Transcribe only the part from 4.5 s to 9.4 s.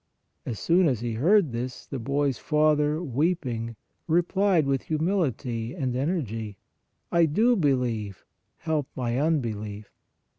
with humility and energy:" I do believe, help my